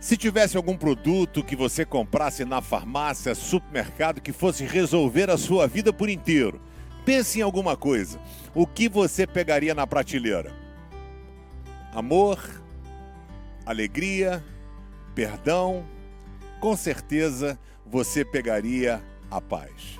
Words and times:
Se 0.00 0.16
tivesse 0.16 0.56
algum 0.56 0.76
produto 0.76 1.42
que 1.42 1.56
você 1.56 1.84
comprasse 1.84 2.44
na 2.44 2.62
farmácia, 2.62 3.34
supermercado, 3.34 4.20
que 4.20 4.32
fosse 4.32 4.64
resolver 4.64 5.28
a 5.28 5.36
sua 5.36 5.66
vida 5.66 5.92
por 5.92 6.08
inteiro, 6.08 6.60
pense 7.04 7.40
em 7.40 7.42
alguma 7.42 7.76
coisa. 7.76 8.20
O 8.54 8.64
que 8.64 8.88
você 8.88 9.26
pegaria 9.26 9.74
na 9.74 9.88
prateleira? 9.88 10.52
Amor, 11.92 12.38
alegria, 13.66 14.44
perdão, 15.16 15.84
com 16.60 16.76
certeza 16.76 17.58
você 17.84 18.24
pegaria 18.24 19.02
a 19.28 19.40
paz. 19.40 19.98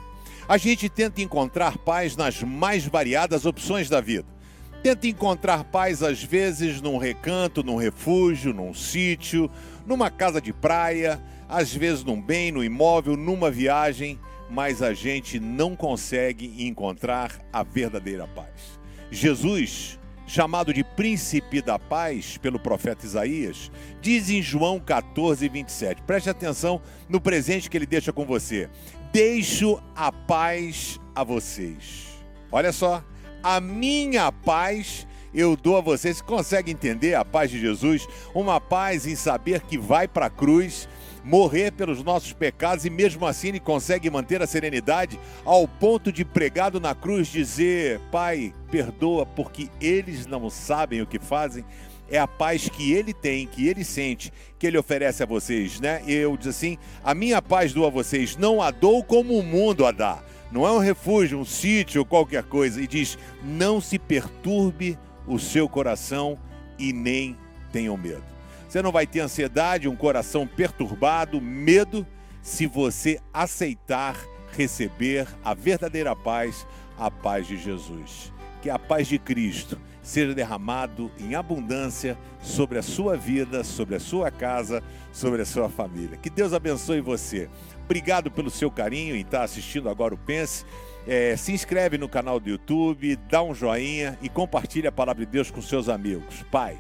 A 0.49 0.57
gente 0.57 0.89
tenta 0.89 1.21
encontrar 1.21 1.77
paz 1.77 2.17
nas 2.17 2.41
mais 2.43 2.87
variadas 2.87 3.45
opções 3.45 3.89
da 3.89 4.01
vida. 4.01 4.38
Tenta 4.83 5.07
encontrar 5.07 5.65
paz 5.65 6.03
às 6.03 6.23
vezes 6.23 6.81
num 6.81 6.99
recanto, 6.99 7.63
num 7.63 7.77
refúgio, 7.77 8.55
num 8.55 8.73
sítio, 8.73 9.51
numa 9.87 10.11
casa 10.11 10.41
de 10.41 10.53
praia, 10.53 11.21
às 11.49 11.75
vezes 11.75 12.05
num 12.05 12.21
bem, 12.21 12.53
no 12.53 12.63
imóvel, 12.63 13.17
numa 13.17 13.51
viagem, 13.51 14.19
mas 14.49 14.83
a 14.83 14.95
gente 14.95 15.41
não 15.41 15.75
consegue 15.75 16.67
encontrar 16.67 17.41
a 17.53 17.63
verdadeira 17.63 18.27
paz. 18.29 18.79
Jesus, 19.11 19.99
chamado 20.27 20.73
de 20.73 20.85
príncipe 20.85 21.61
da 21.61 21.79
paz 21.79 22.39
pelo 22.39 22.59
profeta 22.59 23.05
Isaías, 23.05 23.71
diz 24.01 24.31
em 24.31 24.41
João 24.41 24.79
14, 24.79 25.49
27. 25.49 26.03
Preste 26.03 26.31
atenção 26.31 26.81
no 27.09 27.21
presente 27.21 27.69
que 27.69 27.77
ele 27.77 27.87
deixa 27.87 28.13
com 28.13 28.25
você 28.25 28.71
deixo 29.13 29.81
a 29.95 30.13
paz 30.13 31.01
a 31.15 31.25
vocês. 31.25 32.07
Olha 32.51 32.73
só, 32.73 33.03
a 33.43 33.61
minha 33.61 34.31
paz 34.33 35.07
eu 35.35 35.57
dou 35.57 35.77
a 35.77 35.81
vocês. 35.81 36.19
Você 36.19 36.25
consegue 36.25 36.73
entender 36.73 37.15
a 37.15 37.25
paz 37.25 37.51
de 37.51 37.61
Jesus? 37.61 38.07
Uma 38.35 38.61
paz 38.61 39.07
em 39.07 39.15
saber 39.15 39.61
que 39.61 39.79
vai 39.79 40.09
para 40.09 40.27
a 40.27 40.31
cruz, 40.31 40.89
morrer 41.23 41.73
pelos 41.73 42.03
nossos 42.03 42.33
pecados 42.33 42.85
e 42.85 42.91
mesmo 42.91 43.27
assim 43.27 43.49
ele 43.49 43.61
consegue 43.61 44.11
manter 44.11 44.43
a 44.43 44.47
serenidade 44.47 45.19
ao 45.45 45.69
ponto 45.69 46.11
de 46.11 46.25
pregado 46.25 46.81
na 46.81 46.95
cruz 46.95 47.29
dizer: 47.29 48.01
Pai, 48.11 48.55
perdoa 48.71 49.27
porque 49.27 49.69
eles 49.81 50.27
não 50.27 50.49
sabem 50.49 51.03
o 51.03 51.07
que 51.07 51.19
fazem 51.19 51.65
é 52.11 52.19
a 52.19 52.27
paz 52.27 52.69
que 52.69 52.93
ele 52.93 53.13
tem, 53.13 53.47
que 53.47 53.69
ele 53.69 53.85
sente, 53.85 54.33
que 54.59 54.67
ele 54.67 54.79
oferece 54.79 55.23
a 55.23 55.27
vocês, 55.27 55.79
né? 55.79 56.03
E 56.07 56.15
eu 56.15 56.37
diz 56.37 56.49
assim: 56.49 56.79
a 57.05 57.15
minha 57.15 57.41
paz 57.43 57.73
dou 57.73 57.87
a 57.87 57.91
vocês, 57.91 58.37
não 58.37 58.63
a 58.63 58.71
dou 58.71 59.05
como 59.05 59.39
o 59.39 59.43
mundo 59.43 59.85
a 59.85 59.93
dá. 59.93 60.23
Não 60.51 60.67
é 60.67 60.73
um 60.73 60.79
refúgio, 60.79 61.39
um 61.39 61.45
sítio 61.45 62.01
ou 62.01 62.07
qualquer 62.07 62.45
coisa. 62.45 62.81
E 62.81 62.87
diz: 62.87 63.19
não 63.43 63.81
se 63.81 63.99
perturbe 63.99 64.99
o 65.27 65.39
seu 65.39 65.69
coração 65.69 66.39
e 66.79 66.93
nem 66.93 67.37
tenham 67.71 67.97
medo. 67.97 68.25
Você 68.69 68.83
não 68.83 68.93
vai 68.93 69.07
ter 69.07 69.21
ansiedade, 69.21 69.89
um 69.89 69.97
coração 69.97 70.47
perturbado, 70.47 71.41
medo, 71.41 72.07
se 72.43 72.67
você 72.67 73.21
aceitar 73.33 74.17
receber 74.53 75.27
a 75.45 75.55
verdadeira 75.55 76.15
paz, 76.15 76.67
a 76.99 77.11
paz 77.11 77.47
de 77.47 77.57
Jesus. 77.57 78.33
Que 78.61 78.71
a 78.71 78.79
paz 78.79 79.07
de 79.07 79.19
Cristo 79.19 79.79
seja 80.03 80.35
derramado 80.35 81.11
em 81.19 81.35
abundância 81.35 82.17
sobre 82.41 82.79
a 82.79 82.83
sua 82.83 83.17
vida, 83.17 83.63
sobre 83.63 83.95
a 83.95 84.01
sua 84.01 84.31
casa, 84.31 84.83
sobre 85.13 85.43
a 85.43 85.45
sua 85.45 85.69
família. 85.69 86.17
Que 86.17 86.31
Deus 86.31 86.53
abençoe 86.53 87.01
você. 87.01 87.49
Obrigado 87.85 88.31
pelo 88.31 88.51
seu 88.51 88.71
carinho 88.71 89.15
em 89.15 89.21
estar 89.21 89.43
assistindo 89.43 89.89
agora 89.89 90.15
o 90.15 90.19
Pense. 90.19 90.65
É, 91.07 91.37
se 91.37 91.53
inscreve 91.53 91.97
no 91.97 92.09
canal 92.09 92.39
do 92.39 92.51
YouTube, 92.51 93.17
dá 93.31 93.43
um 93.43 93.55
joinha 93.55 94.19
e 94.21 94.29
compartilhe 94.29 94.87
a 94.87 94.93
palavra 94.93 95.25
de 95.25 95.31
Deus 95.31 95.51
com 95.51 95.63
seus 95.63 95.89
amigos. 95.89 96.43
Paz. 96.51 96.79